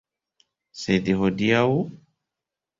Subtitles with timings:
[0.85, 1.61] Sed hodiaŭ?